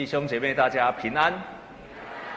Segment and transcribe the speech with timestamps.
[0.00, 1.30] 弟兄姐妹，大家平安！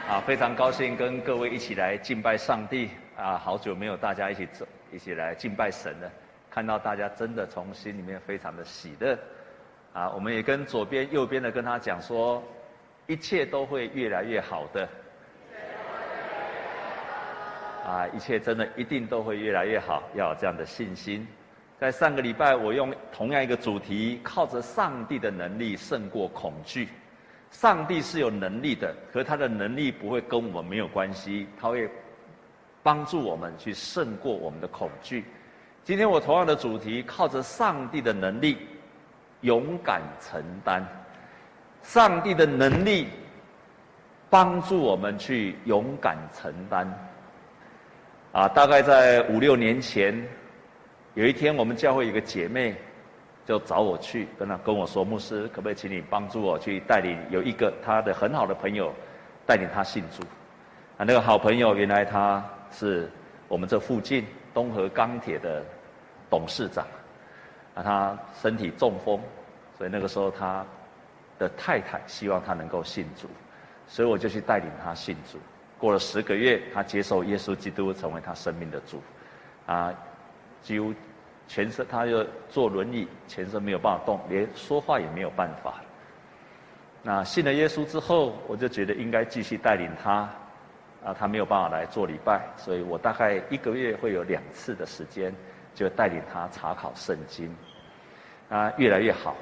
[0.06, 3.38] 啊，非常高兴跟各位一起来敬拜上帝啊！
[3.38, 6.12] 好久没有大家一起走，一起来敬拜神了。
[6.50, 9.18] 看到大家真的从心里面非常的喜乐
[9.94, 10.10] 啊！
[10.10, 12.44] 我们也跟左边、右边的跟他讲说，
[13.06, 14.86] 一切都会越来越好的。
[17.86, 21.26] 啊，一切真的一定都会越来越好，要有这样的信心。
[21.78, 26.90] 在上个礼拜，我用同样一个主题，靠着上帝的能力胜过恐惧。
[27.54, 31.88] 上帝是有能力的，可他的能力不会跟我们没有关系，他会
[32.82, 35.24] 帮助我们去胜过我们的恐惧。
[35.84, 38.58] 今天我同样的主题，靠着上帝的能力，
[39.42, 40.84] 勇敢承担。
[41.82, 43.06] 上帝的能力
[44.28, 46.86] 帮助我们去勇敢承担。
[48.32, 50.26] 啊，大概在五六年前。
[51.14, 52.74] 有一天，我们教会有个姐妹
[53.46, 58.92] 就找我去，跟他跟我说：“牧师，可不可以请你帮助我去带领有一个他的很好的朋友，
[59.46, 60.22] 带领他信主？
[60.96, 63.10] 啊，那个好朋友原来他是
[63.48, 65.62] 我们这附近东河钢铁的
[66.30, 66.86] 董事长，
[67.74, 69.20] 啊，他身体中风，
[69.76, 70.64] 所以那个时候他
[71.38, 73.28] 的太太希望他能够信主，
[73.86, 75.38] 所以我就去带领他信主。
[75.78, 79.02] 过了十个月，他接受耶稣基督成为他生命的主，
[79.66, 79.92] 啊。”
[80.64, 80.94] 几乎
[81.46, 85.74] 全身，他就坐轮椅，全身没有办法动，连说话也没有办法。
[87.02, 90.28] 那信了耶稣之后，我就觉得应该继续带领他。
[91.04, 95.34] 啊，他没有办法来做礼拜，所以我大概一个月会有两次的时间，
[95.74, 97.54] 就带领他查考圣经。
[98.48, 99.36] 啊，越来越好。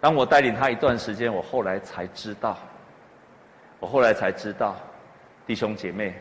[0.00, 2.58] 当我带领他一段时间，我后来才知道，
[3.78, 4.74] 我后来才知道，
[5.46, 6.14] 弟兄姐妹。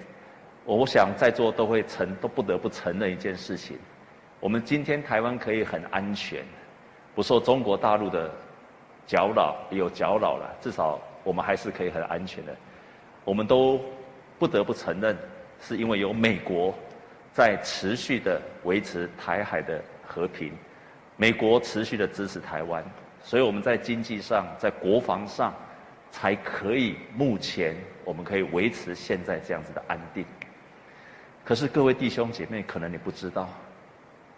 [0.63, 3.79] 我想在座都会承都不得不承认一件事情：
[4.39, 6.43] 我们今天台湾可以很安全，
[7.15, 8.31] 不受中国大陆的
[9.05, 12.55] 搅扰，有搅扰了，至少我们还是可以很安全的。
[13.25, 13.81] 我们都
[14.37, 15.17] 不得不承认，
[15.59, 16.73] 是因为有美国
[17.33, 20.53] 在持续的维持台海的和平，
[21.15, 22.83] 美国持续的支持台湾，
[23.23, 25.53] 所以我们在经济上、在国防上，
[26.11, 27.75] 才可以目前
[28.05, 30.23] 我们可以维持现在这样子的安定。
[31.43, 33.49] 可是各位弟兄姐妹，可能你不知道，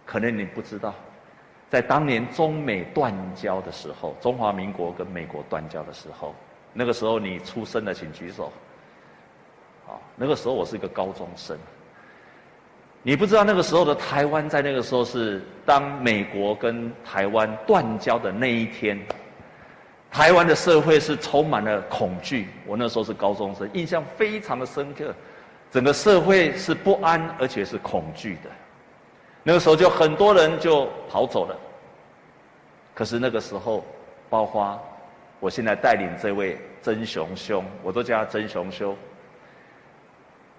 [0.09, 0.95] 可能你不知道，
[1.69, 6.33] 在当年中美断交的时候，中华民国跟美国断交的时候，
[6.73, 8.51] 那个时候你出生的请举手。
[9.87, 11.55] 啊，那个时候我是一个高中生。
[13.03, 18.99] 你不知道那个时候的台湾，在那个时候是当美国跟台湾断交的那一天，
[20.09, 22.47] 台湾的社会是充满了恐惧。
[22.65, 25.13] 我那时候是高中生，印象非常的深刻。
[25.69, 28.49] 整个社会是不安，而且是恐惧的。
[29.43, 31.55] 那个时候就很多人就跑走了。
[32.93, 33.83] 可是那个时候，
[34.29, 34.79] 包括
[35.39, 38.95] 我现在带领这位曾雄兄，我都叫他曾雄兄。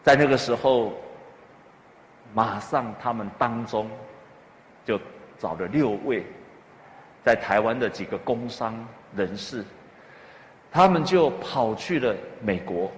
[0.02, 0.94] 在那个时候，
[2.32, 3.90] 马上他们当中
[4.86, 4.98] 就
[5.38, 6.24] 找了六位
[7.22, 8.82] 在台湾的几个工商
[9.14, 9.62] 人士，
[10.72, 12.90] 他们就跑去了美国。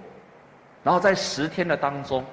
[0.81, 2.23] 然后在十天的当中，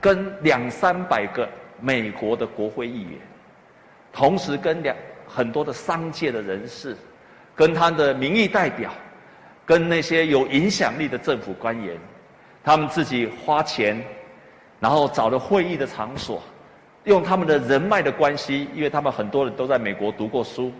[0.00, 1.48] 跟两三百个
[1.80, 3.18] 美国的国会议员，
[4.12, 6.96] 同时跟两很多的商界的人士，
[7.54, 8.92] 跟他的民意代表，
[9.64, 11.96] 跟那些有影响力的政府官员，
[12.64, 14.02] 他们自己花钱，
[14.80, 16.42] 然后找了会议的场所，
[17.04, 20.72] 用他们的人脉的关系，因为他们很多人都在美国读过书，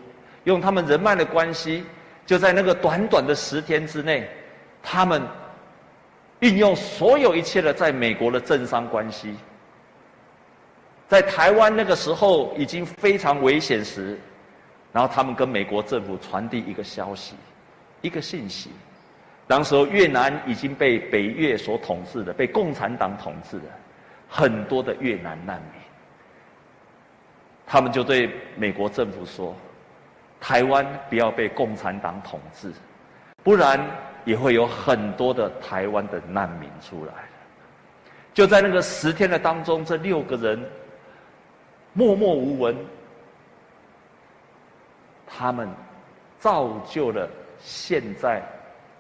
[0.44, 1.84] 用他们人脉的关系，
[2.24, 4.28] 就在那个短短的十天之内，
[4.82, 5.22] 他们。
[6.40, 9.34] 运用所有一切的在美国的政商关系，
[11.08, 14.18] 在台湾那个时候已经非常危险时，
[14.92, 17.34] 然后他们跟美国政府传递一个消息，
[18.00, 18.70] 一个信息。
[19.46, 23.64] 当时候越南已经被北越所统治的，被共产党统治的，
[24.28, 25.80] 很多的越南难民，
[27.66, 29.54] 他们就对美国政府说
[30.40, 32.72] ：“台湾不要被共产党统治，
[33.42, 33.80] 不然。”
[34.26, 37.12] 也会有很多的台湾的难民出来。
[38.34, 40.68] 就在那个十天的当中，这六个人
[41.96, 42.76] 默默无闻，
[45.26, 45.66] 他们
[46.38, 47.26] 造就了
[47.58, 48.42] 现在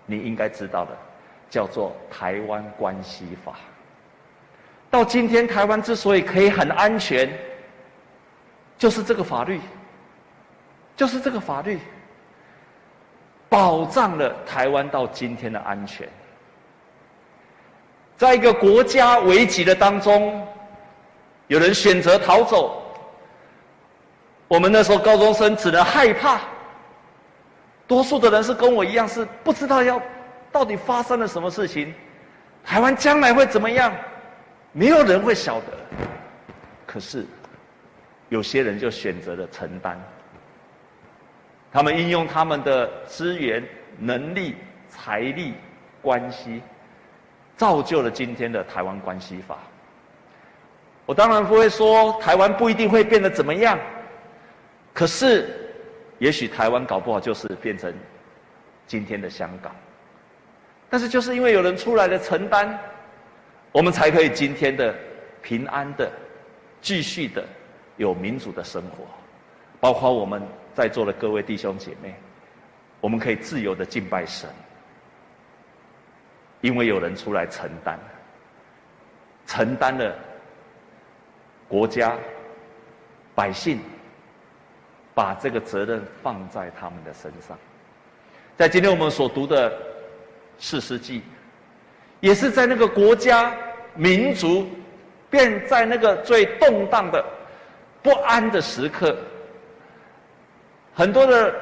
[0.06, 0.96] 你应该知道的，
[1.50, 3.52] 叫做《台湾关系法》。
[4.88, 7.30] 到今天，台湾之所以可以很安全，
[8.78, 9.60] 就是这个法律，
[10.96, 11.78] 就是这个法律。
[13.50, 16.08] 保障了台湾到今天的安全。
[18.16, 20.48] 在一个国家危急的当中，
[21.48, 22.82] 有人选择逃走。
[24.48, 26.40] 我们那时候高中生只能害怕，
[27.86, 30.00] 多数的人是跟我一样，是不知道要
[30.52, 31.92] 到底发生了什么事情，
[32.64, 33.92] 台湾将来会怎么样，
[34.72, 35.66] 没有人会晓得。
[36.86, 37.26] 可是，
[38.28, 40.00] 有些人就选择了承担，
[41.72, 43.62] 他们运用他们的资源、
[43.98, 44.54] 能力、
[44.88, 45.54] 财力、
[46.00, 46.62] 关系，
[47.56, 49.58] 造就了今天的台湾关系法。
[51.04, 53.78] 我当然不会说台湾不一定会变得怎么样，
[54.96, 55.50] 可是，
[56.18, 57.92] 也许台湾搞不好就是变成
[58.86, 59.76] 今天的香港。
[60.88, 62.78] 但是就是因为有人出来的承担，
[63.72, 64.94] 我们才可以今天的
[65.42, 66.10] 平安的、
[66.80, 67.44] 继续的
[67.98, 69.04] 有民主的生活，
[69.80, 70.42] 包括我们
[70.74, 72.14] 在座的各位弟兄姐妹，
[72.98, 74.48] 我们可以自由的敬拜神，
[76.62, 78.00] 因为有人出来承担，
[79.44, 80.14] 承担了。
[81.68, 82.16] 国家、
[83.34, 83.78] 百姓
[85.16, 87.56] 把这个责任放在他们的身上，
[88.54, 89.70] 在今天我们所读的
[90.58, 91.20] 《士师记》，
[92.20, 93.56] 也是在那个国家、
[93.94, 94.68] 民族
[95.30, 97.24] 便在那个最动荡的、
[98.02, 99.16] 不安的时刻，
[100.92, 101.54] 很多的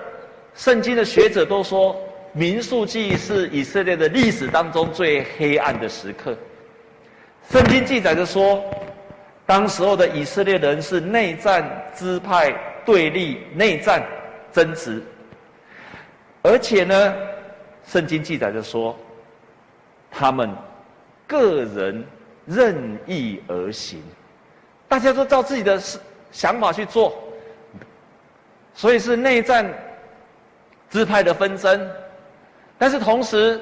[0.56, 1.94] 圣经的学者都说，
[2.32, 6.36] 《民数记》是以色列的历史当中最黑暗的时刻。
[7.52, 8.64] 圣经记载着说。
[9.46, 11.62] 当时候的以色列人是内战
[11.94, 12.50] 支派
[12.84, 14.02] 对立，内战
[14.52, 15.02] 争执，
[16.42, 17.14] 而且呢，
[17.86, 18.96] 圣经记载着说，
[20.10, 20.50] 他们
[21.26, 22.04] 个人
[22.46, 24.02] 任意而行，
[24.88, 25.80] 大家都照自己的
[26.30, 27.16] 想法去做，
[28.74, 29.66] 所以是内战
[30.90, 31.90] 支派的纷争，
[32.78, 33.60] 但是同时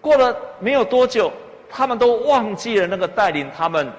[0.00, 1.32] 过了没有多久，
[1.70, 3.90] 他们都忘记了那个带领他们。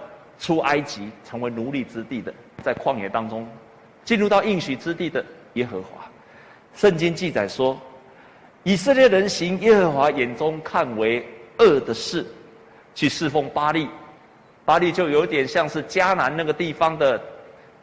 [0.42, 2.34] 出埃及成为奴隶之地的，
[2.64, 3.46] 在旷野当中
[4.10, 5.24] 进入到应许之地的
[5.54, 6.04] 耶和华，
[6.74, 7.80] 圣经记载说，
[8.64, 11.24] 以色列人行耶和华眼中看为
[11.60, 12.26] 恶的事，
[12.96, 13.88] 去侍奉巴力，
[14.66, 17.22] 巴力就有点像是迦南那个地方的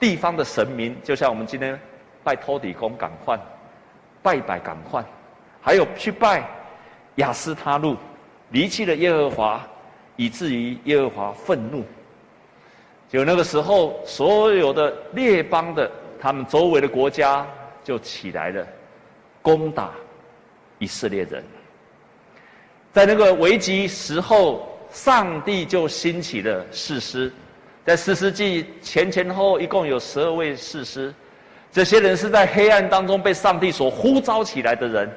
[0.01, 1.79] 地方的神明，就像我们今天
[2.25, 3.39] 拜托底公赶快，
[4.21, 5.05] 拜拜赶快，
[5.61, 6.43] 还有去拜
[7.15, 7.97] 亚斯他录，
[8.51, 9.65] 离弃了耶和华，
[10.17, 11.85] 以至于耶和华愤怒。
[13.09, 15.89] 就那个时候，所有的列邦的
[16.21, 17.47] 他们周围的国家
[17.85, 18.67] 就起来了，
[19.43, 19.93] 攻打
[20.79, 21.45] 以色列人。
[22.93, 27.33] 在那个危急时候，上帝就兴起了士师，
[27.85, 31.15] 在士师记前前后一共有十二位士师，
[31.71, 35.11] 这些人是在黑暗当中被上帝所呼召起来的人。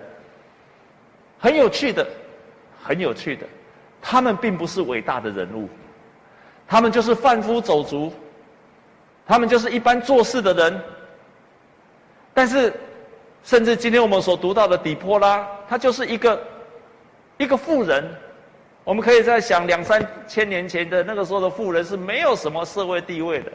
[1.38, 2.06] 很有趣的，
[2.84, 3.48] 很有趣的，
[4.02, 5.70] 他们并不是伟大的人物。
[6.68, 8.14] 他们就是贩夫走卒，
[9.30, 10.82] 他们就是一般做事的人。
[12.34, 12.74] 但是，
[13.44, 16.42] 甚至今天我们所读到的底波拉，他就是一个
[17.38, 18.04] 一个富人。
[18.84, 23.52] 我们可以在想两三千年前的那个时候的富人是没有什么社会地位的，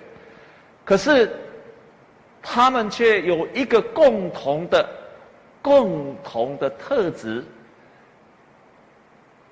[0.84, 1.28] 可是
[2.40, 4.88] 他们却有一个共同的
[5.60, 7.44] 共同的特质，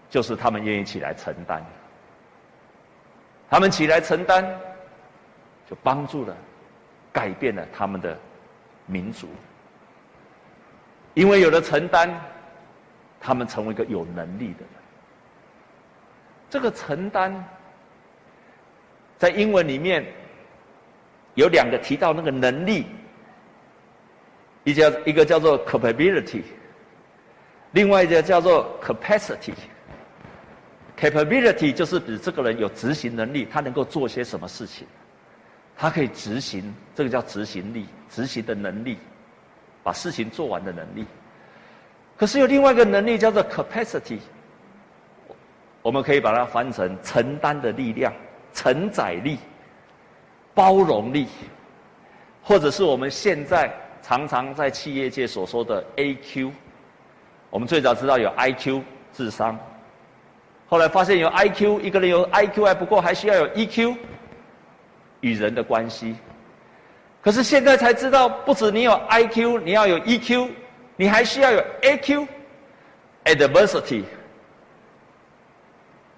[0.08, 1.66] 就是他们愿意起来承担。
[3.50, 4.48] 他们起来承担，
[5.82, 6.36] 帮助了，
[7.12, 8.18] 改变了他们的
[8.86, 9.28] 民族。
[11.14, 12.10] 因为有了承担，
[13.20, 14.68] 他们成为一个有能力的人。
[16.50, 17.44] 这个承担，
[19.18, 20.04] 在英文里面
[21.34, 22.86] 有两个提到那个能力，
[24.64, 26.42] 一叫一个叫做 capability，
[27.72, 29.54] 另外一个叫做 capacity。
[30.98, 34.86] Capability 就是指这个人有执行能力，他能够做些什么事情，
[35.82, 38.96] 他可以执行，这个叫执行力，执行的能力，
[39.82, 41.04] 把事情做完的能力。
[42.16, 44.20] 可是有另外一个能力叫做 capacity，
[45.82, 48.12] 我们可以把它翻成承担的力量、
[48.54, 49.38] 承载力、
[50.54, 51.26] 包容力，
[52.44, 53.68] 或者是我们现在
[54.02, 56.52] 常常在企业界所说的 AQ。
[57.50, 58.80] 我们最早知道有 IQ
[59.12, 59.58] 智商。
[60.68, 63.96] 后来发现有 IQ，一个人有 IQ 还不够，还需要有 EQ，
[65.22, 66.14] 与人的关系。
[67.20, 70.50] 可是现在才知道，不止你有 IQ，你要有 EQ，
[70.96, 74.02] 你还需要有 AQ，Adversity。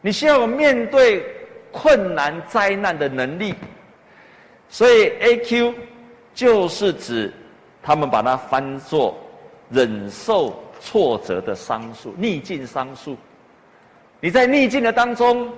[0.00, 1.24] 你需要有面对
[1.72, 3.54] 困难灾难的能力。
[4.68, 5.74] 所以 AQ
[6.34, 7.32] 就是指
[7.82, 9.16] 他们把它翻作
[9.70, 13.16] 忍受挫折的桑树，逆境桑树。
[14.20, 15.52] 你在逆境的当中，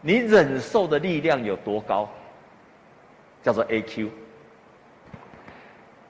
[0.00, 2.10] 你忍受的力量有多高？
[3.46, 4.08] 叫做 AQ。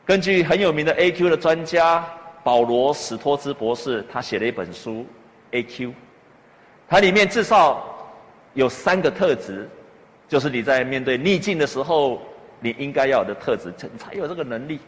[0.06, 2.02] 根据很有名的 AQ 的专家
[2.42, 5.00] 保罗史托兹博士，他写了一本书
[5.50, 5.90] 《A.Q.》，
[6.88, 7.86] 它里面至少
[8.54, 9.68] 有三个特质，
[10.26, 12.22] 就是你在面对逆境的时候，
[12.58, 14.80] 你应该要有的特质，才有这个能力。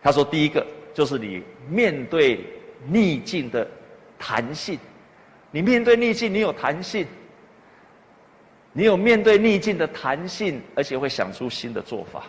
[0.00, 2.44] 他说，第一个就是你面对
[2.86, 3.66] 逆境的
[4.20, 4.78] 弹性，
[5.50, 7.04] 你面对逆境，你有弹性，
[8.72, 12.24] 你有面对逆境的弹性，而且会想出新的做法。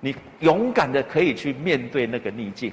[0.00, 2.72] 你勇敢的可以去面对那个逆境。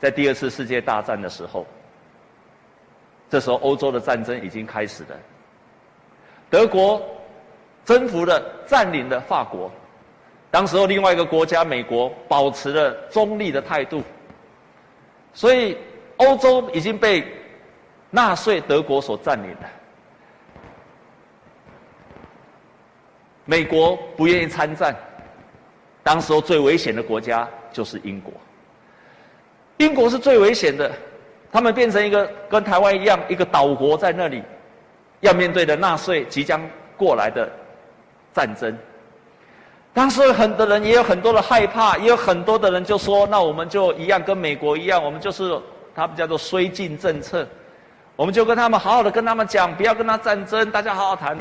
[0.00, 1.66] 在第二次世界大战的时候，
[3.30, 5.10] 这时候欧洲的战争已经开始了。
[6.50, 7.02] 德国
[7.84, 9.72] 征服了、占领了法国，
[10.50, 14.02] 当时候另外一个国家美国保持了中立的态度，
[15.32, 15.76] 所以
[16.18, 17.26] 欧洲已经被
[18.10, 19.70] 纳粹德国所占领了。
[23.44, 24.94] 美国不愿意参战，
[26.02, 28.32] 当时候最危险的国家就是英国。
[29.76, 30.90] 英国是最危险的，
[31.52, 34.42] 他们变成一个跟台湾一样一个岛国在那里，
[35.20, 36.60] 要面对的纳粹即将
[36.96, 37.50] 过来的
[38.32, 38.76] 战争。
[39.92, 45.60] 当时很多人也有很多的害怕，也有很多的人就说：“那我们就一样跟美国一样，我们就是
[45.94, 47.46] 他们叫做绥靖政策，
[48.16, 51.36] 我们就跟他们好好的跟他们讲，不要跟他战争，大家好好谈。”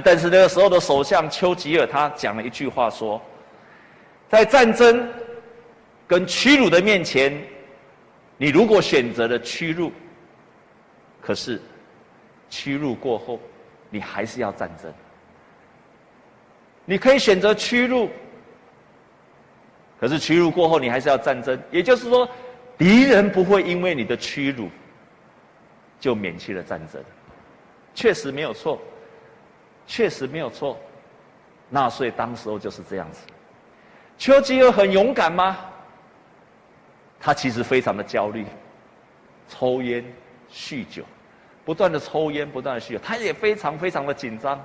[0.00, 3.20] 但是那个时候的首相丘吉尔他讲了一句话说
[4.28, 5.08] ：“在战争。”
[6.08, 7.36] 跟屈辱的面前，
[8.38, 9.90] 你如果选择了屈辱，
[11.20, 11.60] 可是
[12.48, 13.40] 屈辱过后，
[13.90, 14.94] 你还是要战争。
[16.84, 18.08] 你可以选择屈辱，
[19.98, 21.60] 可是屈辱过后，你还是要战争。
[21.72, 22.28] 也就是说，
[22.78, 24.70] 敌人不会因为你的屈辱
[25.98, 27.02] 就免去了战争。
[27.96, 28.80] 确实没有错，
[29.86, 30.78] 确实没有错。
[31.68, 33.20] 纳粹当时候就是这样子。
[34.18, 35.56] 丘吉尔很勇敢吗？
[37.18, 38.46] 他其实非常的焦虑，
[39.48, 40.04] 抽烟、
[40.52, 41.02] 酗酒，
[41.64, 44.64] 不断的抽烟，不断的酗酒，他也非常非常的紧张。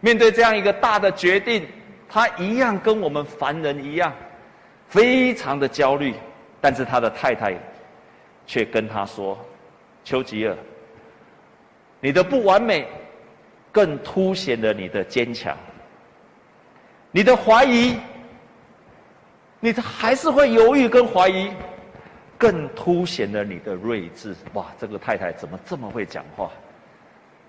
[0.00, 1.68] 面对这样一个大的决定，
[2.08, 4.12] 他一样跟我们凡人一样，
[4.88, 6.14] 非常的焦虑。
[6.60, 7.54] 但是他的太太
[8.46, 9.38] 却跟他说
[10.04, 10.56] ：“丘吉尔，
[12.00, 12.86] 你的不完美，
[13.72, 15.56] 更凸显了你的坚强。
[17.10, 17.96] 你的怀疑，
[19.58, 21.50] 你还是会犹豫跟怀疑。”
[22.40, 24.34] 更凸显了你的睿智。
[24.54, 26.50] 哇，这个太太怎么这么会讲话？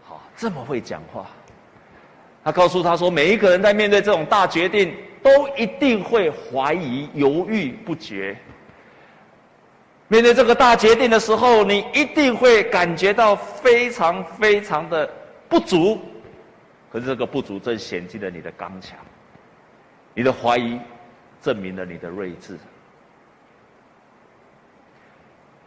[0.03, 1.27] 好，这么会讲话。
[2.43, 8.35] 他告诉他说，每一个人在面对这种大决定，都一定会怀疑、犹豫不决。
[10.09, 15.09] 面对这个大决定的时候，你一定会感觉到非常非常的
[15.47, 16.01] 不足。
[16.91, 18.97] 可是这个不足正显尽了你的刚强，
[20.13, 20.77] 你的怀疑
[21.41, 22.57] 证明了你的睿智。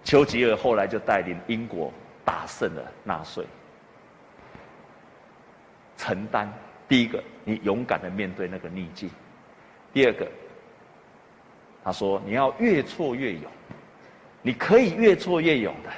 [0.05, 1.91] 丘吉尔后来就带领英国
[2.27, 3.43] 打胜了纳粹，
[5.97, 6.53] 承担
[6.87, 9.09] 第一个，你勇敢的面对那个逆境；
[9.95, 10.29] 第二个，
[11.83, 13.51] 他说你要越挫越勇，
[14.43, 15.91] 你可以越挫越勇的，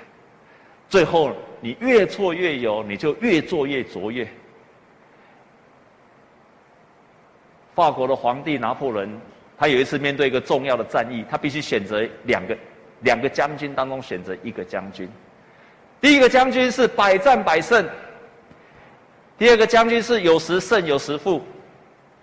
[0.88, 4.26] 最后你越挫越勇，你就越做越卓越。
[7.76, 9.08] 法国的皇帝拿破仑，
[9.56, 12.56] 他有一次面对一个重要的战役，他必须选择两个。
[13.02, 15.06] 两个将军当中选择一个将军，
[16.00, 17.86] 第一个将军是百战百胜，
[19.36, 21.42] 第二个将军是有时胜有时负。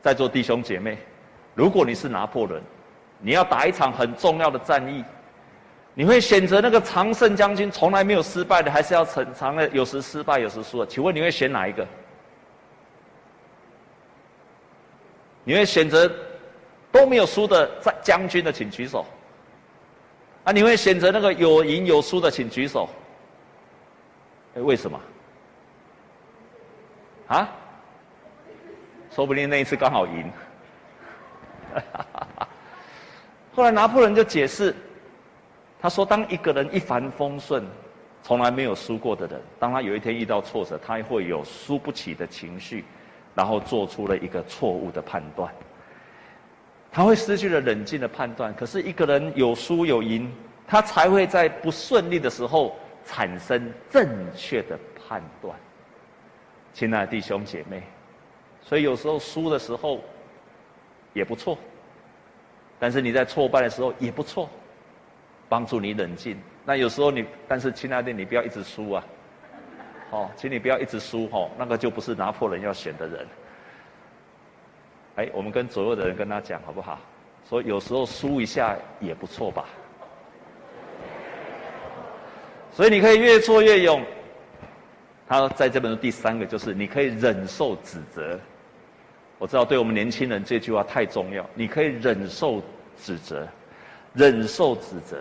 [0.01, 0.97] 在座弟兄姐妹，
[1.53, 2.59] 如果你是拿破仑，
[3.19, 5.05] 你要打一场很重要的战役，
[5.93, 10.87] 你会选择那个常胜将军，从来没有失败的，还是要常常的有时失败有时输的？
[10.87, 11.87] 请问你会选哪一个？
[15.43, 16.11] 你会选择
[16.91, 19.05] 都没有输的在将军的，请举手。
[20.43, 20.51] 啊！
[20.51, 22.89] 你会选择那个有赢有输的，请举手。
[24.55, 24.99] 哎，为什么？
[27.27, 27.49] 啊？
[29.09, 30.31] 说不定那一次刚好赢。
[33.55, 34.75] 后来拿破仑就解释，
[35.79, 37.65] 他说：“当一个人一帆风顺，
[38.21, 42.83] 从来没有输过的人，当他有一天遇到挫折，他会有输不起的情绪，
[43.35, 45.53] 然后做出了一个错误的判断。”
[46.91, 50.31] 他会失去了冷静的判断，可是一个人有输有赢，
[50.67, 55.57] 他才会在不顺利的时候产生正确的判断。
[56.71, 57.81] 亲爱的弟兄姐妹，
[58.61, 60.01] 所以有时候输的时候
[61.13, 61.57] 也不错，
[62.79, 64.47] 但是你在挫败的时候也不错，
[65.49, 66.37] 帮助你冷静。
[66.63, 69.03] 那有时候你，但是亲爱的，你不要一直输啊！
[70.13, 73.27] 哦，请你不要一直输哈，那个就不是拿破仑要选的人。
[75.15, 76.99] 哎，我们跟左右的人跟他讲好不好？
[77.49, 79.65] 说有时候输一下也不错吧。
[82.71, 84.03] 所以你可以越挫越勇。
[85.27, 88.39] 他在这本书第三个就是你可以忍受指责。
[89.39, 91.43] 我知道对我们年轻人这句话太重要。
[91.53, 92.61] 你可以忍受
[92.97, 93.47] 指责，
[94.13, 95.17] 忍受指责。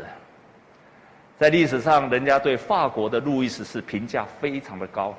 [1.42, 5.12] 在历史上，人家对法国的路易十四评价非常的高，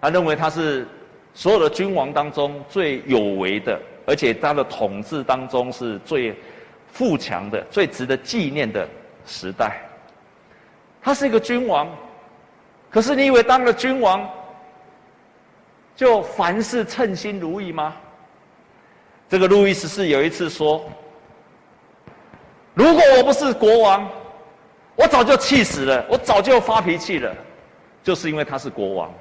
[0.00, 0.86] 他认为他是
[1.34, 3.76] 所有的君王当中最有为的，
[4.06, 6.38] 而且他的统治当中是最
[6.86, 8.88] 富强的、最值得纪念的
[9.26, 9.80] 时代。
[11.02, 11.88] 他是一个君王，
[12.88, 14.30] 可是你以为当了君王
[15.96, 17.96] 就凡事称心如意吗？
[19.28, 20.88] 这个路易十四有一次说
[22.72, 24.08] ：“如果我不是国王。”
[24.96, 27.34] 我早就气死了，我早就发脾气了，
[28.02, 29.12] 就是因为他是国王，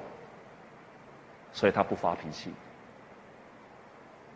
[1.51, 2.53] 所以他不发脾气。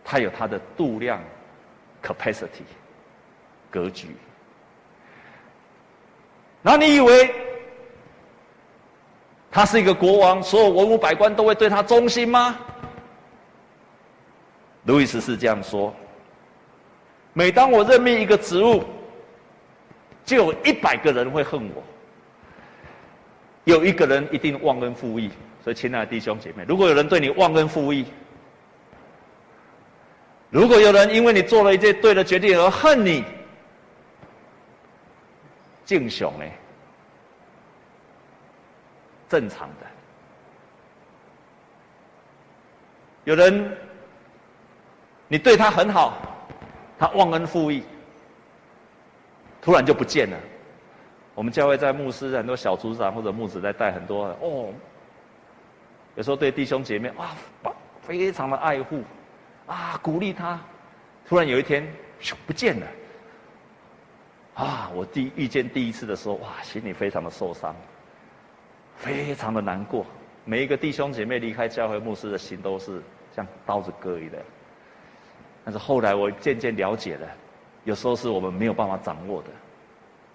[0.04, 1.22] 他有他的度量
[2.02, 2.64] ，capacity，
[3.70, 4.16] 格局。
[6.62, 7.34] 那你以为
[9.52, 12.58] 他是一个国王，所有文武百官都会对他忠心吗？
[14.86, 15.94] 路易十四这样说：
[17.34, 18.84] 每当我任命一个职务。
[20.28, 21.82] 就有一百个人会恨我，
[23.64, 25.32] 有一个人一定忘恩负义。
[25.64, 28.06] 所以，亲爱的弟兄姐妹，如果有人对你忘恩负义，
[30.50, 33.24] 如果有人因为你做了一件对的决定而恨你，
[35.86, 36.46] 敬雄呢？
[39.30, 39.86] 正常的。
[43.24, 43.78] 有人
[45.30, 46.18] 你对他很好，
[47.00, 47.82] 他忘恩负义。
[49.68, 50.38] 突然就不见了。
[51.36, 54.70] 我们教会在牧师很多小组长或者牧子在带很多哦，
[56.16, 57.36] 有时候对弟兄姐妹哇，
[58.00, 59.04] 非常的爱护，
[59.66, 60.58] 啊鼓励他。
[61.28, 61.86] 突然有一天，
[62.22, 62.88] 咻不见了。
[64.54, 67.76] 啊，我第遇见第一次的时候，哇，心里非常的受伤，
[68.96, 70.06] 非常的难过。
[70.46, 73.04] 每一个弟兄姐妹离开教会，牧师的心都是
[73.36, 74.36] 像刀子割一样。
[75.66, 77.28] 但是后来我渐渐了解了。
[77.84, 79.50] 有时候是我们没有办法掌握的，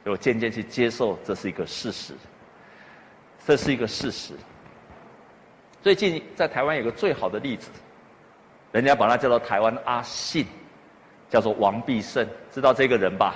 [0.04, 2.14] 我渐渐去接受这是一个事实，
[3.46, 4.34] 这是一个事实。
[5.80, 7.70] 最近在台湾有个最好的例子，
[8.72, 10.46] 人家把他叫做台湾阿信，
[11.30, 13.34] 叫做王必胜，知道这个人吧？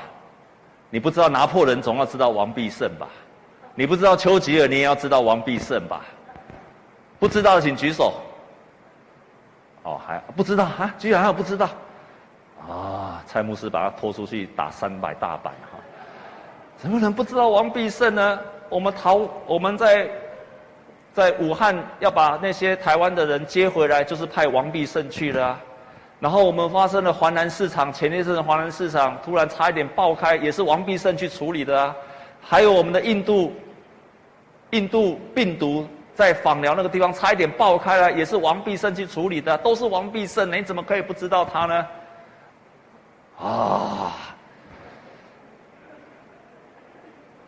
[0.90, 3.08] 你不知道拿破仑，总要知道王必胜吧？
[3.74, 6.04] 你不知道丘吉尔，你也要知道王必胜吧？
[7.18, 8.20] 不知道的请举手。
[9.82, 10.94] 哦，还不知道啊？
[10.98, 11.70] 居然还有不知道？
[12.68, 13.22] 啊！
[13.26, 15.75] 蔡牧师把他拖出去打三百大板哈，
[16.78, 18.38] 怎么能不知道王必胜呢？
[18.68, 20.10] 我们逃，我们在
[21.12, 25.60] 在武汉要把那些台湾的人接回来，就是派王必胜去了啊。
[26.18, 31.94] 然后我们发生了华南市场，前一阵子华南市场突然差一点爆开，也是王必胜去处理的啊。
[32.40, 33.52] 还有我们的印度，
[34.70, 41.86] 印度病毒在访寮那个地方差一点爆开了，也是王必胜去处理的，都是王必胜，你怎么可以不知道他呢？
[43.38, 44.12] 啊！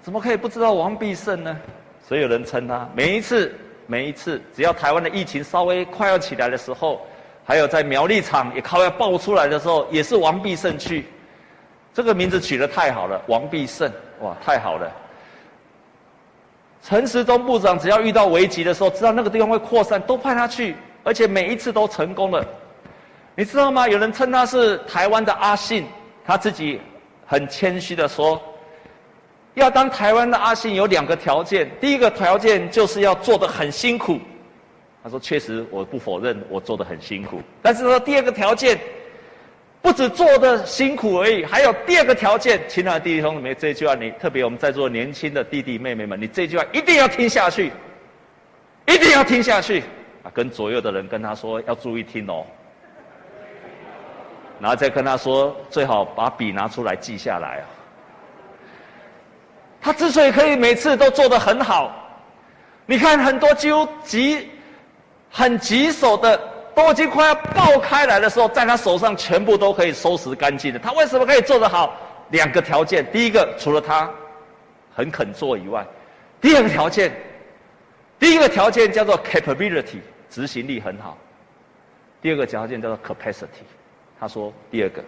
[0.08, 1.54] 怎么可以不知道王必胜呢？
[2.02, 3.54] 所以有人称他，每一次、
[3.86, 7.06] 每一次，只要台湾的疫情稍微快要起来的时候，
[7.44, 11.04] 还有在苗栗场也快要爆出来的时候，也是王必胜去。
[11.92, 14.90] 这个名字取得太好了，王必胜，哇，太好了！
[16.82, 22.42] 陈时中部长只要遇到危急的时候，知道那个地方会扩散，都派他去，而且每一次都成功了。
[23.34, 23.86] 你知道吗？
[23.86, 25.84] 有人称他是台湾的阿信，
[26.24, 26.80] 他自己
[27.26, 28.40] 很谦虚的说，
[29.58, 34.18] 要当台湾的阿信有两个条件，第一个条件就是要做得很辛苦。
[35.02, 38.78] 他说：“确实，我不否认我做得很辛苦，但是说第二个条件，
[39.80, 47.72] 不止做得辛苦而已，还有第二个条件。”亲爱的弟弟兄妹，这句话你特别我们在座年轻的弟弟妹妹们，你这句话一定要听下去，
[48.86, 49.84] 一定要听下去
[50.24, 50.30] 啊！
[50.34, 52.44] 跟左右的人跟他说，要注意听哦。
[54.60, 57.77] 然后再跟他说，最好把笔拿出来记下来啊。
[59.88, 61.90] 他之所以可以每次都做得很好，
[62.84, 64.50] 你看很多几乎棘
[65.30, 66.36] 很棘手的，
[66.74, 70.78] 都已经快要爆开来的时候，在他手上全部都可以收拾干净的。
[70.78, 71.96] 他为什么可以做得好？
[72.32, 74.10] 两个条件：第一个，除了他
[74.94, 75.82] 很肯做以外；
[76.38, 77.10] 第二个条件，
[78.18, 81.16] 第一个条件叫做 capability，执行力很好；
[82.20, 83.64] 第二个条件叫做 capacity。
[84.20, 85.02] 他说：“第二个，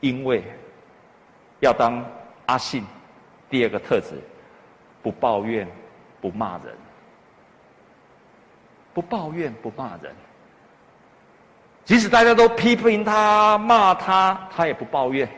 [0.00, 0.42] 因为
[1.60, 2.04] 要当
[2.46, 2.84] 阿信，
[3.48, 4.20] 第二个特质，
[5.02, 5.66] 不抱怨，
[6.20, 6.74] 不骂人，
[8.92, 10.14] 不抱怨，不骂人。
[11.84, 15.28] 即使大家都批评他、骂他，他也不抱怨。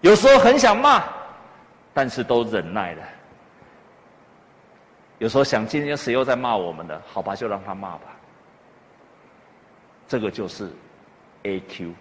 [0.00, 1.04] 有时候很想骂，
[1.94, 3.02] 但是都忍耐了。
[5.18, 7.00] 有时候想今天谁又在骂我们了？
[7.06, 8.16] 好吧，就让他骂吧。
[10.08, 10.70] 这个就是
[11.44, 11.92] AQ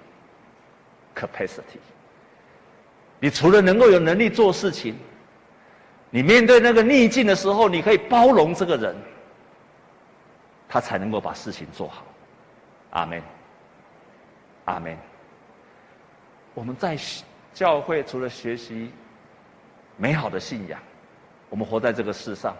[1.15, 1.79] capacity。
[3.25, 4.95] 你除了能够有能力做事情，
[6.11, 8.95] 你面对那个逆境的时候，你可以包容这个人，
[10.69, 12.03] 他才能够把事情做好。
[12.91, 13.19] 阿门，
[14.65, 14.95] 阿门。
[16.53, 16.95] 我们在
[17.51, 18.91] 教会除了学习
[19.97, 20.79] 美好的信仰，
[21.49, 22.55] 我们活在这个世上，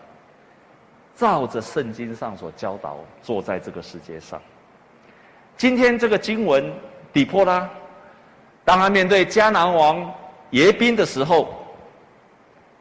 [1.15, 4.41] 照着圣经上所教导，坐在这个世界上。
[5.58, 6.73] 今天这个经文，
[7.13, 7.69] 底波拉，
[8.63, 10.12] 当他面对迦南王
[10.51, 11.53] 耶宾的时候，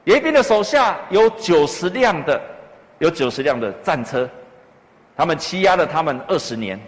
[0.04, 2.40] 耶宾的手下有九十辆的，
[2.98, 4.28] 有九十辆的战车，
[5.16, 6.78] 他们欺压了他们二十年。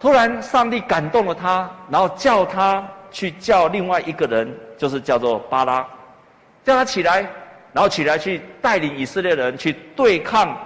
[0.00, 5.84] 突然，上帝感动了他，然后叫他去叫另外一个人，就是叫做巴拉，
[6.62, 7.22] 叫他起来，
[7.72, 10.56] 然后起来去带领以色列人去对抗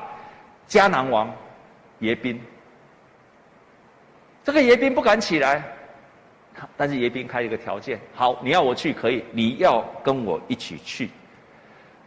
[0.69, 1.33] 迦南王。
[2.01, 2.39] 耶宾，
[4.45, 5.65] 这个耶宾不敢起来，
[6.77, 11.11] 但是耶宾开一个条件：好，你要我去可以，你要跟我一起去。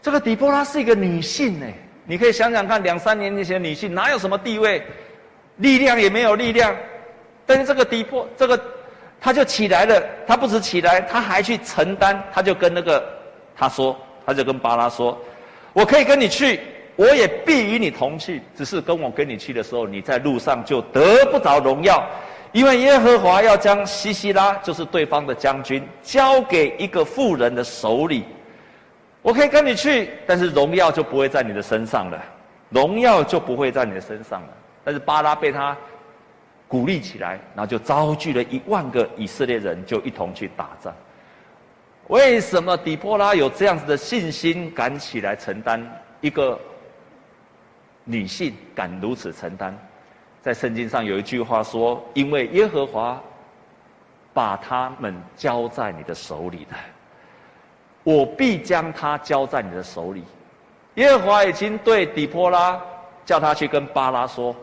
[0.02, 1.66] 这个底波拉是一个女性呢，
[2.06, 4.82] 你可以想想看，两三年以前的女性哪有什么地位，
[5.58, 6.76] 力量也没有力量，
[7.46, 8.60] 但是这个底波，这个
[9.20, 13.04] 他就起来了，他不止起来，他还去承担，他就跟那个
[13.56, 15.18] 他说，他就跟巴拉说，
[15.74, 16.60] 我可以跟你去。
[16.98, 22.02] 我也必与你同去，只是跟我跟你去的时候，你在路上就得不着荣耀，
[22.56, 28.24] 因为耶和华要将西西拉，就是对方的将军，交给一个妇人的手里。
[29.22, 32.24] 我可以跟你去，但是荣耀就不会在你的身上了，
[32.70, 34.48] 荣耀就不会在你的身上了。
[34.86, 35.76] 但是巴拉被他
[36.66, 40.96] 鼓励起来，然后就召聚了一万个以色列人，就一同去打仗。
[42.08, 45.86] 为什么底波拉有这样子的信心，敢起来承担
[46.22, 46.58] 一个？
[48.08, 49.78] 女性敢如此承担，
[50.46, 53.20] 在圣经上有一句话说：“因为耶和华
[54.32, 56.76] 把他们交在你的手里的，
[58.04, 60.24] 我必将他交在你的手里。”
[61.02, 62.80] 耶和华已经对底波拉
[63.26, 64.56] 叫他去跟巴拉说：“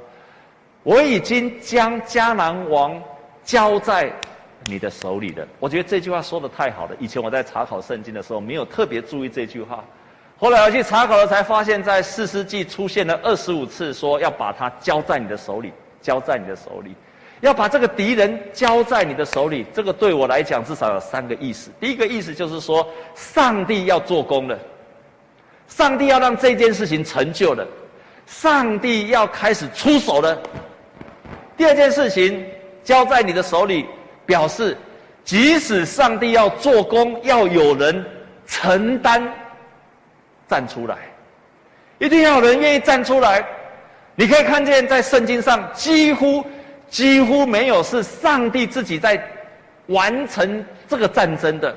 [0.85, 3.03] 我已经将迦南王
[3.43, 4.09] 交在
[4.67, 6.95] 你的手里了。”我觉得这句话说的太好了。
[7.01, 9.83] 以前我在查考圣经的时候，没有特别注意这句话。
[10.43, 16.97] 后来我去查考了，才发现，在四世纪出现了二十五次，说要把它交在你的手里，交在你的手里，
[17.43, 19.65] 要把这个敌人交在你的手里。
[19.73, 21.71] 这个对我来讲，至少有三个意思。
[21.79, 24.59] 第一个意思就是说，上帝要做工了，
[25.69, 27.65] 上帝要让这件事情成就了，
[28.27, 30.37] 上帝要开始出手了。
[31.57, 32.45] 第二件事情，
[32.83, 33.87] 交在你的手里，
[34.27, 34.77] 表示
[35.23, 38.05] 即使上帝要做工，要有人
[38.45, 39.33] 承担。
[40.53, 40.99] 站出来，
[41.99, 43.43] 一定要有人愿意站出来。
[44.15, 46.45] 你可以看见，在圣经上几乎
[46.91, 49.19] 几乎没有是上帝自己在
[49.87, 51.75] 完成这个战争的，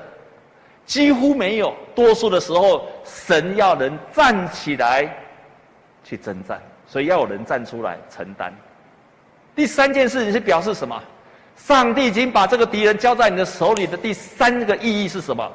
[0.85, 1.73] 几乎没有。
[1.95, 5.09] 多数的时候，神要人站起来
[6.03, 8.53] 去征战，所以要有人站出来承担。
[9.55, 11.01] 第三件事情是表示什么？
[11.55, 15.49] 上帝已经把这个敌人交在你的手里的第三个意义是什么？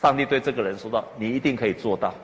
[0.00, 2.14] 上帝对这个人说道：“你一定可以做到。”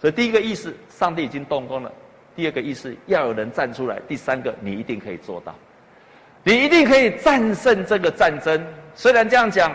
[0.00, 1.90] 所以第一个意思，上帝已经动工了；
[2.36, 5.54] 第二个意思，要有人站出来；第三个，你一定可以做到，
[6.44, 8.62] 你一定可以战胜这个战争。
[8.94, 9.74] 虽然这样讲，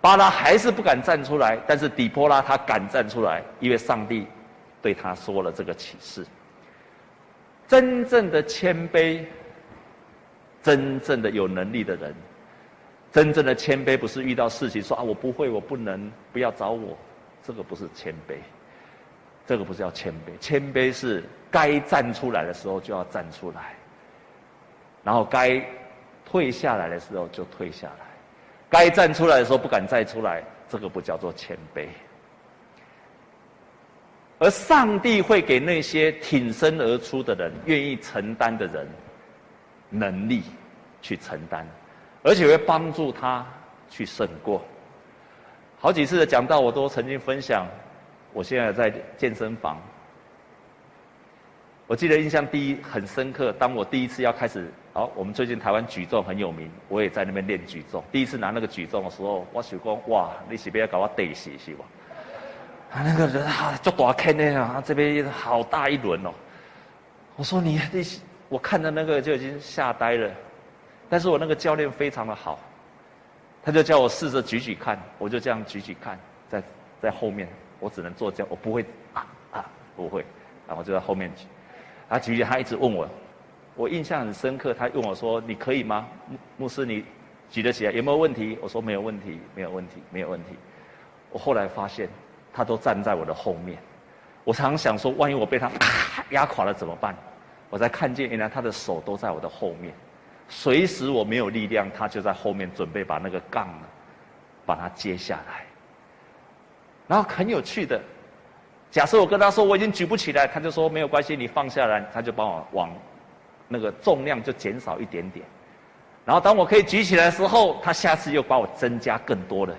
[0.00, 4.26] 巴拉还是不敢站出来，但是底波拉他敢站出来，因为上帝
[4.80, 6.24] 对他说了这个启示。
[7.66, 9.24] 真正的谦卑，
[10.62, 12.14] 真正的有能力的人。
[13.14, 16.98] 真正的谦卑不是遇到事情说啊，我不会，我不能，不要找我，
[17.44, 18.34] 这个不是谦卑，
[19.46, 23.76] 这个不是叫谦卑，谦卑是该站出来的时候就要站出来，
[25.04, 25.64] 然后该
[26.24, 28.06] 退下来的时候就退下来，
[28.68, 31.86] 该站出来的时候不敢再出来，这个不叫做谦卑。
[34.40, 38.88] 而上帝会给那些挺身而出的人、愿意承担的人
[39.88, 40.42] 能力
[41.00, 41.64] 去承担。
[42.24, 43.46] 而且会帮助他
[43.88, 44.60] 去胜过。
[45.78, 47.66] 好几次的讲道，我都曾经分享。
[48.32, 49.80] 我现在在健身房，
[51.86, 53.52] 我记得印象第一很深刻。
[53.52, 58.02] 当我第一次要开始，好，我们最近台湾举重很有名，我也在那边练举重。
[58.10, 61.84] 第一次拿那个举重的时候，我想说，哇，你是不要搞我对死是吧？
[62.90, 66.32] 啊，那个人啊，就大坑的啊，这边好大一轮哦。
[67.36, 68.02] 我说你，你，
[68.48, 70.30] 我看着那个就已经吓呆了。
[71.08, 72.58] 但是我那个教练非常的好，
[73.62, 76.62] 他就叫我试着举举看，我就这样举举看，在
[77.00, 77.48] 在后面，
[77.80, 79.64] 我只能做这样，我不会啊啊，
[79.96, 80.24] 不会，
[80.66, 81.46] 然后就在后面举。
[82.08, 83.08] 他举起，他一直问我，
[83.74, 84.74] 我印象很深刻。
[84.74, 86.06] 他问我说：“你可以吗？
[86.28, 87.04] 牧牧师，你
[87.50, 87.92] 举得起来？
[87.92, 90.56] 有没有问题？”我说：“没有问题，没有问题，没有问题。”
[91.32, 92.08] 我后来发现，
[92.52, 93.78] 他都站在我的后面。
[94.44, 95.70] 我常想说，万一我被他
[96.30, 97.16] 压垮了怎么办？
[97.70, 99.92] 我才看见，原来他的手都在我的后面，
[100.56, 103.86] 随时我没有力量，他就在后面准备把那个杠呢，
[104.64, 105.64] 把它接下来。
[107.08, 108.00] 然后很有趣的，
[108.88, 112.88] 假设我跟他说我已经举不起来，他就说没有关系，你放下来，他就帮我往
[113.66, 115.44] 那个重量就减少一点点。
[116.24, 119.74] 然后当我可以举起来的时候，他下次又把我增加更多的。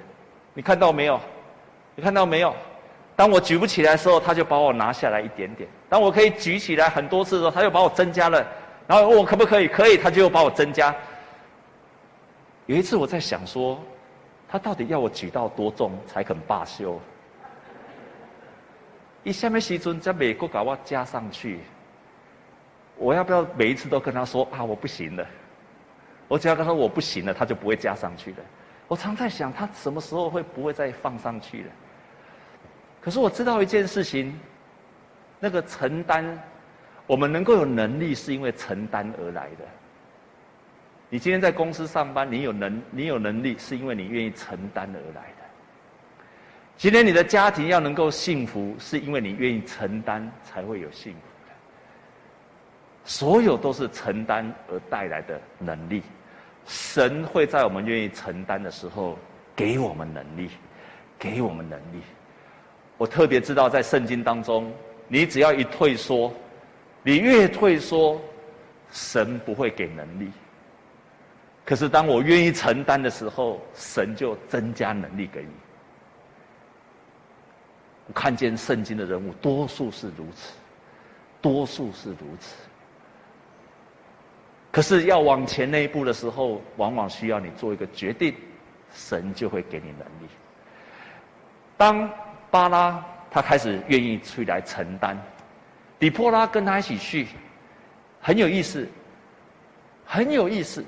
[0.53, 1.17] 你看到没有？
[1.95, 2.53] 你看到没有？
[3.15, 8.45] 当我举不起来的时候，他就把我拿下来一点点；当我可以举起来很多次的时候，他又把我增加了。
[8.87, 9.67] 然后我可不可以？
[9.67, 10.95] 可以，他就把我增加。
[12.65, 13.79] 有一次我在想说，
[14.47, 16.99] 他到底要我举到多重才肯罢休？
[19.23, 21.61] 一下面西尊在美国搞我加上去，
[22.97, 24.63] 我要不要每一次都跟他说啊？
[24.63, 25.25] 我不行了。
[26.27, 28.37] 我只要跟他说我不行了，他就不会加上去了。
[28.87, 31.71] 我常在想，他什么时候会不会再放上去了？
[33.01, 34.39] 可是我知道一件事情，
[35.39, 36.39] 那个承担，
[37.07, 39.65] 我们能够有能力，是因为承担而来的。
[41.09, 45.45] 你今天在公司上班，你有能，你有能力，是因为你愿意承担而来的。
[46.77, 51.53] 今天你的家庭要能够幸福，是因为你愿意承担，才会有幸福的。
[53.05, 56.01] 所有都是承担而带来的能力。
[56.65, 59.17] 神会在我们愿意承担的时候，
[59.55, 60.49] 给我们能力，
[61.19, 62.01] 给我们能力。
[62.97, 64.73] 我特别知道，在圣经当中，
[65.07, 66.33] 你只要一退缩，
[67.05, 68.19] 你越退缩，
[68.91, 70.31] 神不会给能力。
[71.63, 75.49] 可是当我愿意承担的时候，神就增加能力给你。
[78.07, 80.53] 我看见圣经的人物，多数是如此，
[81.43, 82.55] 多数是如此。
[84.71, 88.33] 可是要往前那一步的时候，往往需要你做一个决定，
[88.95, 90.27] 神就会给你能力。
[91.77, 92.09] 当
[92.49, 95.15] 巴拉他开始愿意出来承担，
[95.99, 97.27] 底波拉跟他一起去，
[98.21, 98.87] 很有意思，
[100.05, 100.83] 很有意思。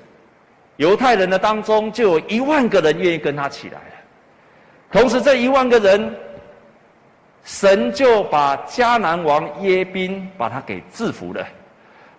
[0.76, 3.94] 犹太人的当中就有一万个人愿意跟他起来了，
[4.92, 6.14] 同时这一万个人，
[7.42, 11.44] 神就把迦南王耶宾把他给制服了。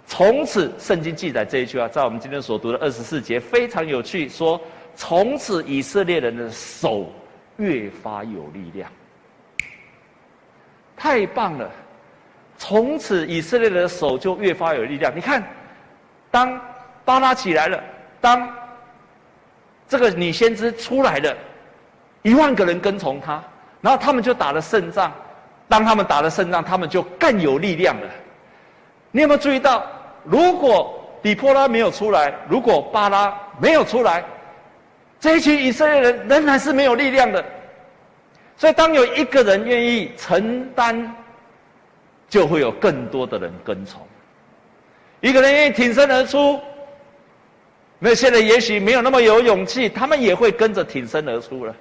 [0.06, 4.60] 从此，圣经记载这一句话，在我们今天所读的二十四节非常有趣，说
[4.96, 7.10] 从此以色列人的手
[7.58, 8.92] 越发有力量。
[10.98, 11.72] 太棒了！
[12.60, 15.12] 从此以色列人的手就越发有力量。
[15.16, 15.42] 你看，
[16.30, 16.62] 当
[17.06, 17.82] 巴拉起来了，
[18.20, 18.48] 当
[19.88, 21.36] 这个女先知出来了，
[22.22, 23.42] 一万个人跟从他，
[23.80, 25.12] 然后他们就打了胜仗。
[25.70, 28.08] 当他们打了胜仗，他们就更有力量了。
[29.12, 29.86] 你有没有注意到，
[30.24, 30.94] 如果
[31.24, 34.24] 底波拉没有出来，如果巴拉没有出来，
[35.20, 37.44] 这一群以色列人仍然是没有力量的。
[38.58, 41.16] 所以，当有一个人愿意承担，
[42.30, 44.02] 就会有更多的人跟从。
[45.20, 46.62] 一个人愿意挺身而出，
[47.98, 51.76] 那些人也许没有那么有勇气，他们也会跟着挺身而出了。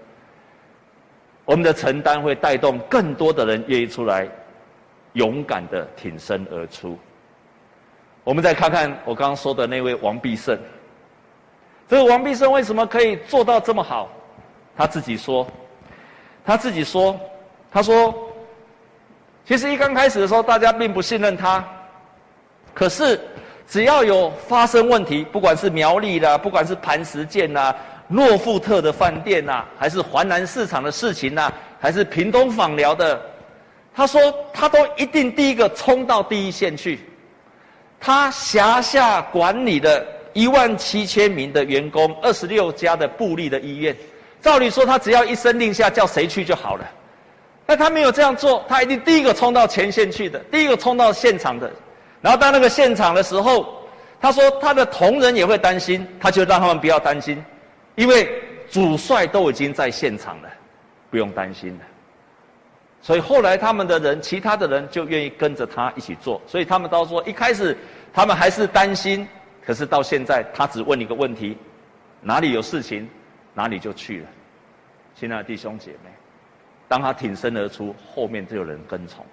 [1.44, 4.28] 我们的承担会带动更多的人愿意出来，
[5.12, 6.98] 勇敢的挺身而出。
[8.24, 10.58] 我们再看看我刚刚说的那位王必胜，
[11.88, 14.10] 这个王必胜为什么可以做到这么好？
[14.76, 15.46] 他自己说。
[16.44, 17.20] 他自己说
[17.70, 18.27] ：“他说，
[19.48, 21.64] 其实一刚开始的时候，大家并不信任他。
[22.74, 23.18] 可是，
[23.66, 27.74] 只要有发生问题，不管是苗栗啦，不管是磐石舰呐，
[28.08, 33.18] 诺富特的饭店呐，还是华南市场的事情呐，还是屏东访寮的，
[33.94, 34.20] 他说
[34.52, 37.00] 他都一定第一个冲到第一线去。
[37.98, 43.96] 他辖下管理的一万七千名的员工，二十六家的部立的医院。”
[44.42, 46.84] 照理说，他只要一声令下，叫谁去就好了。
[47.68, 51.70] 但他没有这样做，他一定第一个冲到前线去的，第一个冲到现场的。
[52.22, 53.86] 然后到那个现场的时候，
[54.18, 57.44] 他说他的同仁也会担心，他就让他们不要担心，
[57.94, 60.48] 因为主帅都已经在现场了，
[61.10, 61.84] 不用担心了。
[63.02, 66.40] 所以后来他们的人，其他的人就愿意跟着他一起做。
[66.46, 67.76] 所以他们都说，一开始
[68.14, 69.28] 他们还是担心，
[69.62, 71.54] 可是到现在，他只问一个问题：
[72.22, 73.06] 哪里有事情？
[73.52, 74.26] 哪里就去了，
[75.14, 76.10] 亲爱的弟兄姐妹，
[76.88, 79.30] 当他挺身而出，后面就有人跟从了。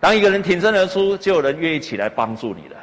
[0.00, 2.76] 当一个人挺身而出，就有人愿意起来帮助你了。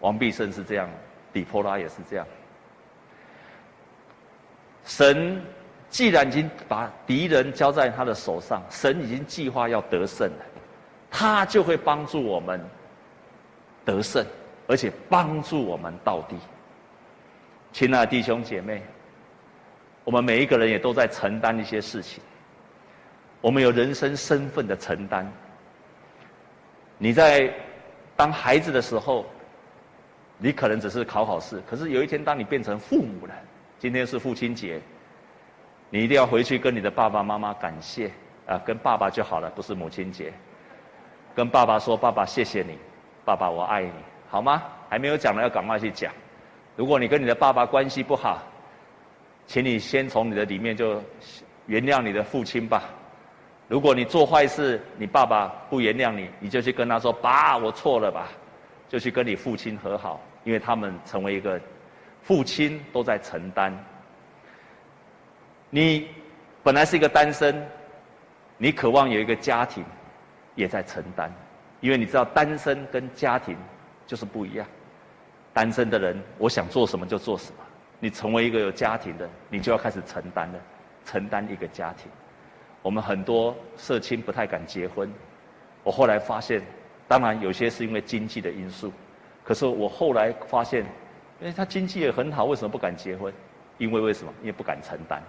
[0.00, 0.88] 王必胜是这样，
[1.32, 2.26] 底波拉也是这样。
[4.84, 5.42] 神
[5.90, 10.44] 既然已经把敌人交在他的手上，神已经计划要得胜了，
[11.10, 12.64] 他就会帮助我们
[13.84, 14.24] 得胜，
[14.68, 16.36] 而且帮助我们到底。
[17.72, 18.82] 亲爱的弟兄姐妹，
[20.08, 22.22] 我们每一个人也都在承担一些事情，
[23.42, 25.30] 我们有人生身份的承担。
[26.96, 27.52] 你在
[28.16, 29.26] 当孩子的时候，
[30.38, 33.34] 你可能只是考考试，可是有一天当你变成父母了，
[33.78, 34.80] 今天是父亲节。
[35.90, 38.10] 你一定要回去跟你的爸爸妈妈感谢
[38.46, 40.32] 啊，跟爸爸就好了，不是母亲节。
[41.34, 42.78] 跟爸爸说：“爸爸，谢谢你，
[43.26, 43.92] 爸爸，我爱你，
[44.30, 46.10] 好吗？”还没有讲的要赶快去讲。
[46.76, 48.42] 如果你跟你的爸爸关系不好，
[49.48, 51.02] 请你先从你的里面就
[51.66, 52.84] 原谅你的父亲吧。
[53.66, 58.28] 如果你做坏事，你爸爸不原谅你，你就去跟他说：“爸，我错了吧。”
[58.88, 61.60] 就去跟你父亲和好，因为他们成为一个
[62.22, 63.70] 父亲都在承担。
[65.68, 66.08] 你
[66.62, 67.66] 本来是一个单身，
[68.56, 69.84] 你渴望有一个家庭，
[70.54, 71.30] 也在承担，
[71.80, 73.54] 因为你知道单身跟家庭
[74.06, 74.66] 就是不一样。
[75.52, 77.64] 单身的人，我想做什么就做什么；
[78.00, 80.58] 你成为一个有家庭的，你就要开始承担了，
[81.04, 82.10] 承担一个家庭。
[82.82, 85.12] 我们很多社青不太敢结婚，
[85.82, 86.62] 我后来发现，
[87.06, 88.92] 当然有些是因为经济的因素，
[89.44, 90.84] 可是我后来发现，
[91.40, 93.32] 因为他经济也很好，为什么不敢结婚？
[93.78, 94.32] 因为为什么？
[94.40, 95.22] 因为不敢承担。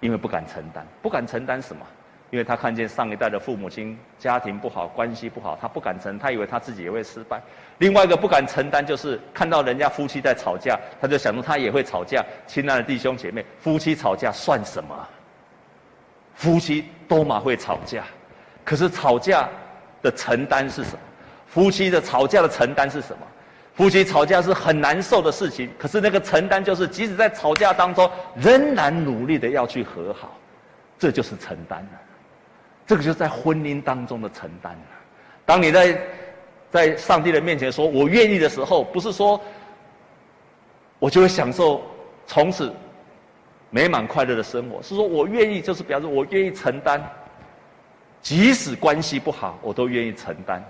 [0.00, 1.84] 因为不敢承担，不敢承担什么？
[2.30, 7.40] 因为他看见上一代的父母亲家庭不好，关系不好，他不敢承，他以为他自己也会失败。
[7.78, 12.24] 另外一个不敢承担，就是看到人家夫妻在吵架，他就想说他也会吵架。
[12.46, 15.08] 亲爱的弟兄姐妹，夫妻吵架算什么？
[16.34, 18.04] 夫妻都嘛会吵架，
[18.64, 19.48] 可是吵架
[20.02, 20.98] 的承担是什么？
[21.46, 23.26] 夫妻的吵架的承担是什么？
[23.72, 30.34] 夫妻吵架是很难受的事情，可是那个承担就是，即使在吵架当中，仍然努力的要去和好，
[30.98, 32.00] 这就是承担了。
[32.86, 34.86] 这个就在婚姻当中的承担了。
[35.44, 36.00] 当你在
[36.70, 39.40] 在上帝的面前说“我愿意”的时候，不是说
[40.98, 41.82] 我就会享受
[42.26, 42.72] 从此
[43.70, 47.02] 美满快乐的生活，是说我愿意，就是表示我愿意承担，
[48.20, 50.64] 即使关系不好，我都愿意承担。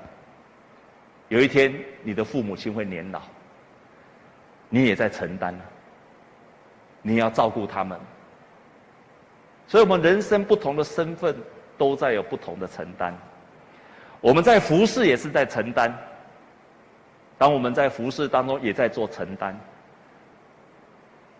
[1.28, 3.20] 有一天，你的父母亲会年老，
[4.68, 5.58] 你也在承担，
[7.02, 7.98] 你要照顾他们，
[9.66, 11.36] 所以，我们人生不同的身份，
[11.76, 13.16] 都在有不同的承担。
[14.20, 15.92] 我们在服侍也是在承担，
[17.38, 19.58] 当我们在服侍当中也在做承担。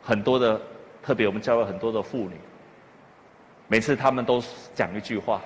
[0.02, 0.60] 很多的，
[1.02, 2.36] 特别我们教会很多的妇女，
[3.66, 4.42] 每次他们都
[4.74, 5.40] 讲一句话。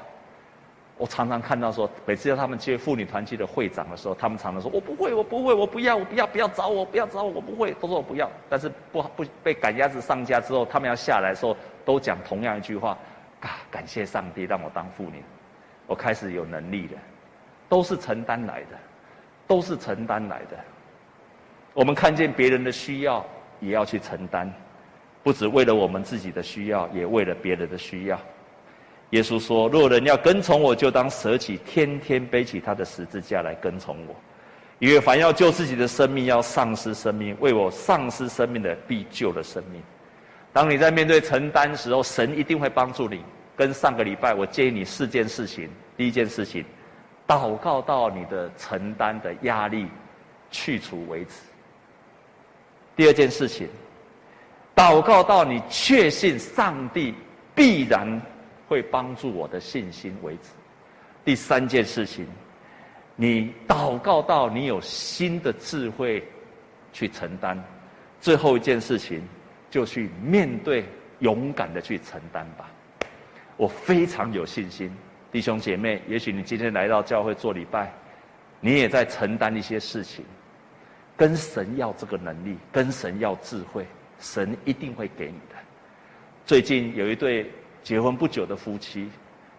[0.99, 8.31] 我常常看到说，每次要他们接妇女团契的会长的时候，他们常常说：“我不会，我不会，我不要，我不要，不要找我，不要找我，我不会。”都说我不要。
[8.51, 12.99] 但是不不被赶鸭子上架之后，他们要下来的时候，都讲同样一句话
[13.41, 15.23] ：“啊，感谢上帝让我当妇女，
[15.87, 16.99] 我开始有能力了。”
[17.71, 18.77] 都是承担来的，
[19.47, 20.59] 都是承担来的。
[21.73, 23.25] 我们看见别人的需要，
[23.61, 24.53] 也要去承担，
[25.23, 28.19] 不只为了我们自己的需要，也为了别人的需要。
[29.11, 34.17] 耶稣说：“若人要跟从我，就当舍己，天天背起他的十字架来跟从我。
[34.81, 39.81] 因为凡要救自己的生命，要丧失生命；为我丧失生命的，必救了生命。
[40.53, 43.23] 当你在面对承担时候，神一定会帮助你。
[43.57, 46.65] 跟上个礼拜，我建议你四件事情：第一件事情，
[47.27, 49.87] 祷告到你的承担的压力
[50.51, 51.33] 去除为止；
[52.97, 53.69] 第二件事情，
[54.75, 57.15] 祷告到你确信上帝
[57.55, 58.21] 必然。”
[58.71, 60.51] 会帮助我的信心为止。
[61.25, 62.25] 第三件事情，
[63.17, 66.23] 你祷告到你有新的智慧
[66.93, 67.61] 去承担。
[68.21, 69.21] 最后一件事情，
[69.71, 70.85] 就去面对，
[71.21, 72.69] 勇敢的去承担吧。
[73.57, 74.95] 我非常有信心，
[75.33, 77.93] 弟兄姐妹，也许你今天来到教会做礼拜，
[78.61, 80.25] 你也在承担一些事情，
[81.17, 83.87] 跟神要这个能力，跟神要智慧，
[84.19, 85.57] 神一定会给你的。
[86.45, 87.51] 最近有一对。
[87.83, 89.09] 结婚不久的夫妻，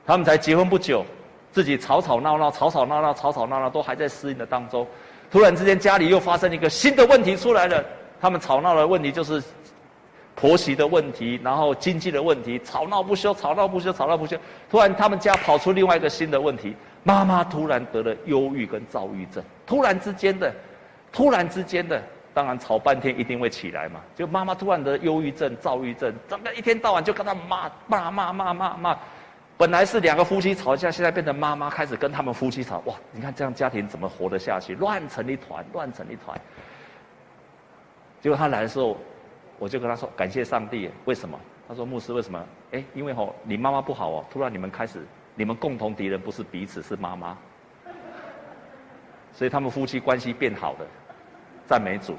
[0.05, 1.03] 他们才结婚不久，
[1.51, 4.88] 自己吵吵闹闹，吵吵闹闹，吵吵闹闹，都还在适应的当中。
[5.32, 7.84] 突然之间，家里又发生一个新的问题出来了。
[8.22, 9.41] 他们吵闹的问题就是
[10.36, 14.38] 婆媳的问题，然后经济的问题，吵闹不休，吵闹不休，吵闹不休。
[14.69, 19.43] 突然，他们家跑出另外一个新的问题，妈妈突然得了忧郁跟躁郁症。
[19.65, 20.53] 突然之间的，
[21.11, 22.01] 突然之间的。
[22.34, 28.97] 当然吵半天一定会起来嘛，就妈妈突然得忧郁症、躁郁症，整个一天到晚就跟他骂骂骂骂骂骂。
[29.57, 32.82] 本来是两个夫妻吵架，现在变成妈妈开始跟他们夫妻吵。
[32.86, 34.75] 哇，你看这样家庭怎么活得下去？
[34.75, 36.39] 乱成一团，乱成一团。
[38.21, 38.97] 结果他来的时候，
[39.62, 41.39] 我就跟他说：“感谢上帝。”为什么？
[41.68, 42.43] 他说：“牧师，为什么？
[42.72, 45.05] 哎，因为吼，你妈妈不好哦，突然你们开始，
[45.36, 47.38] 你们共同敌人不是彼此，是妈妈。
[49.32, 50.88] 所以他们夫妻关系变好了，
[51.68, 52.18] 赞美主。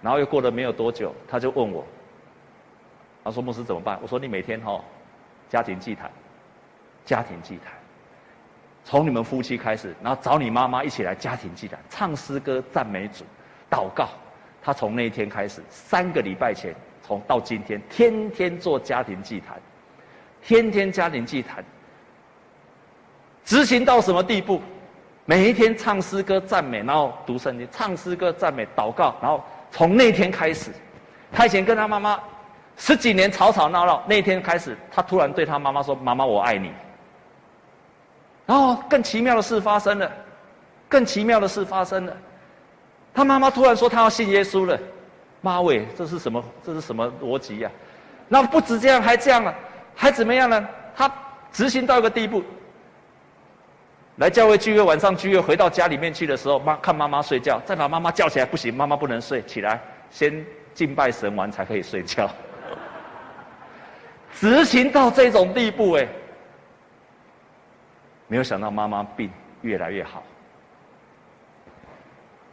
[0.00, 1.84] 然后又过了没有多久，他就问我，
[3.22, 3.98] 他说：牧师怎么办？
[4.00, 4.82] 我说：你每天吼，
[5.50, 6.10] 家庭祭坛，
[7.04, 7.74] 家庭祭坛。”
[8.84, 13.22] 从你们夫妻开始，然后找你妈妈一起来家庭祭坛，唱诗歌赞美主，
[13.70, 14.08] 祷告。
[14.68, 19.58] 他从那一天开始，三个礼拜前，从到今天，天天做家庭祭坛，
[20.42, 21.64] 天天家庭祭坛，
[23.46, 24.60] 执行到什么地步？
[25.24, 29.16] 每一天唱诗歌赞美，然后读圣经，唱诗歌赞美，祷告。
[29.22, 30.70] 然后从那天开始，
[31.32, 32.20] 他以前跟他妈妈
[32.76, 36.70] 十几年吵吵闹闹，那天开始，他突然对他妈妈说：“妈妈，我爱你。”
[38.44, 40.12] 然后更奇妙的事发生了，
[40.90, 42.14] 更奇妙的事发生了，
[43.18, 44.78] 他妈妈突然说他要信耶稣了，
[45.40, 46.44] 妈喂，这是什么？
[46.64, 47.70] 这是什么逻辑呀？
[48.28, 49.52] 那不止这样，还这样了，
[49.92, 50.68] 还怎么样呢？
[50.94, 51.12] 他
[51.50, 52.44] 执行到一个地步，
[54.18, 62.30] 来教会聚会，晚上聚会回到家里面去的时候，妈看妈妈睡觉，再把妈妈叫起来，不行，妈妈不能睡，起来先敬拜神完才可以睡觉，
[64.32, 66.06] 执行到这种地步，哎。
[68.28, 69.28] 没有想到妈妈病
[69.62, 70.22] 越来越好，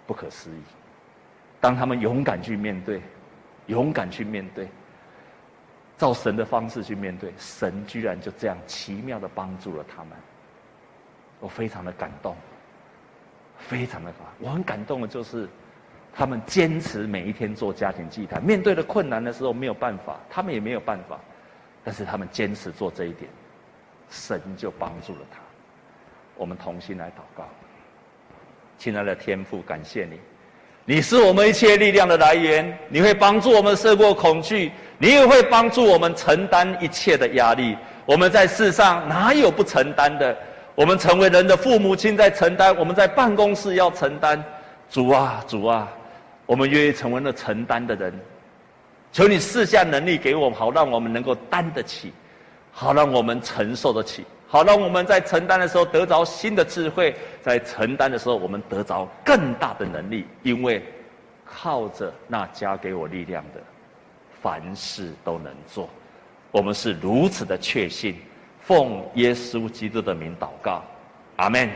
[0.05, 0.61] 不可思议。
[1.59, 3.01] 当他们勇敢去面对，
[3.67, 4.67] 勇敢去面对，
[5.97, 10.17] 照神的方式去面对，神居然就这样奇妙的帮助了他们。
[11.39, 12.35] 我非常的感动，
[13.57, 15.49] 非常的感，我很感动的就是
[16.13, 21.19] 他们坚持每一天做家庭祭坛，面对的困难的时候没有办法，他们也没有办法，
[21.83, 23.29] 但是他们坚持做这一点，
[24.09, 25.39] 神就帮助了他。
[26.35, 27.47] 我们同心来祷告，
[28.77, 30.19] 亲爱的天父，感谢你，
[30.85, 37.75] 你是我们一切力量的来源，你会帮助我们胜过恐惧，你也会帮助我们承担一切的压力。
[38.05, 40.37] 我们在世上哪有不承担的？
[40.75, 44.43] 我们成为人的父母亲在承担，我们在办公室要承担。
[44.89, 45.87] 主啊，主啊，
[46.45, 48.13] 我们愿意成为了承担的人。
[49.11, 52.11] 求你赐下能力给我们，好让我们能够担得起，
[52.71, 54.25] 好让我们承受得起。
[54.47, 60.83] 好，让我们在承担的时候得着新的智慧，在承担的时候我们得着更大的能力，因为
[61.43, 63.61] 靠着那加给我力量的，
[64.41, 65.89] 凡事都能做。
[66.51, 68.15] 我们是如此的确信，
[68.61, 70.83] 奉耶稣基督的名祷告，
[71.37, 71.69] 阿门。